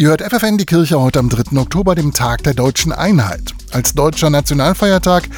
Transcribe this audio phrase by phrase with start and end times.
[0.00, 1.58] Ihr hört FFN die Kirche heute am 3.
[1.58, 3.52] Oktober, dem Tag der deutschen Einheit.
[3.70, 5.28] Als deutscher Nationalfeiertag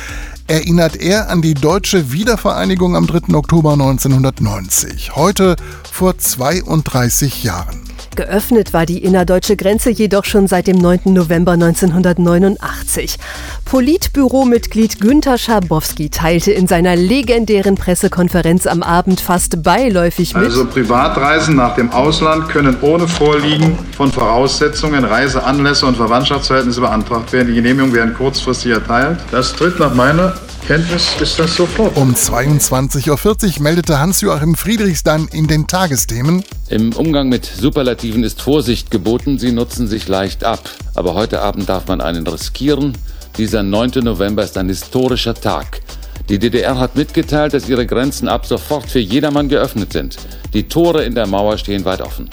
[0.46, 3.34] erinnert er an die deutsche Wiedervereinigung am 3.
[3.34, 5.16] Oktober 1990.
[5.16, 5.56] Heute
[5.90, 7.81] vor 32 Jahren.
[8.16, 11.00] Geöffnet war die innerdeutsche Grenze jedoch schon seit dem 9.
[11.06, 13.18] November 1989.
[13.64, 20.44] Politbüromitglied Günther Schabowski teilte in seiner legendären Pressekonferenz am Abend fast beiläufig mit.
[20.44, 27.48] Also Privatreisen nach dem Ausland können ohne Vorliegen von Voraussetzungen, Reiseanlässe und Verwandtschaftsverhältnisse beantragt werden.
[27.48, 29.18] Die Genehmigungen werden kurzfristig erteilt.
[29.30, 30.34] Das tritt nach meiner
[30.66, 31.96] Kenntnis ist das sofort.
[31.96, 36.44] Um 22.40 Uhr meldete Hans-Joachim Friedrichs dann in den Tagesthemen.
[36.68, 40.70] Im Umgang mit Superlativen ist Vorsicht geboten, sie nutzen sich leicht ab.
[40.94, 42.96] Aber heute Abend darf man einen riskieren.
[43.38, 44.04] Dieser 9.
[44.04, 45.80] November ist ein historischer Tag.
[46.28, 50.16] Die DDR hat mitgeteilt, dass ihre Grenzen ab sofort für jedermann geöffnet sind.
[50.54, 52.30] Die Tore in der Mauer stehen weit offen.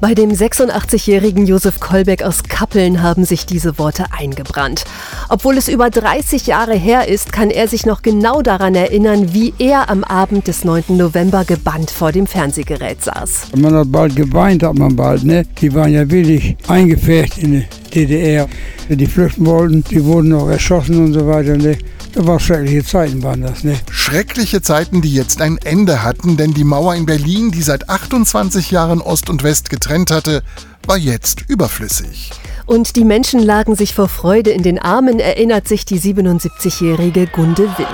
[0.00, 4.84] Bei dem 86-jährigen Josef Kolbeck aus Kappeln haben sich diese Worte eingebrannt.
[5.28, 9.52] Obwohl es über 30 Jahre her ist, kann er sich noch genau daran erinnern, wie
[9.58, 10.96] er am Abend des 9.
[10.96, 13.48] November gebannt vor dem Fernsehgerät saß.
[13.58, 15.44] Man hat bald geweint, hat man bald, ne?
[15.60, 18.48] Die waren ja wirklich eingefärbt in die DDR.
[18.88, 21.76] Die flüchten wollten, die wurden noch erschossen und so weiter, ne?
[22.12, 23.78] Das war schreckliche Zeiten, waren das, ne?
[23.90, 28.72] Schreckliche Zeiten, die jetzt ein Ende hatten, denn die Mauer in Berlin, die seit 28
[28.72, 30.42] Jahren Ost und West getrennt hatte,
[30.86, 32.30] war jetzt überflüssig.
[32.66, 37.64] Und die Menschen lagen sich vor Freude in den Armen, erinnert sich die 77-jährige Gunde
[37.78, 37.86] Will.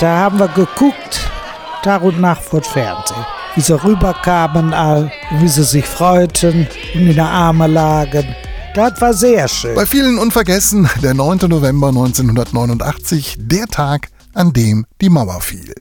[0.00, 1.20] Da haben wir geguckt,
[1.82, 3.24] Tag und Nacht vor dem Fernsehen.
[3.54, 8.34] Wie sie rüberkamen, all, wie sie sich freuten und in der Arme lagen.
[8.74, 9.76] Das war sehr schön.
[9.76, 11.48] Bei vielen unvergessen, der 9.
[11.48, 15.74] November 1989, der Tag, an dem die Mauer fiel.